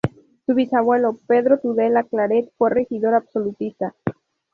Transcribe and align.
Su 0.47 0.55
bisabuelo 0.55 1.19
Pedro 1.27 1.59
Tudela 1.59 2.01
Claret 2.05 2.51
fue 2.57 2.71
regidor 2.71 3.13
absolutista. 3.13 3.93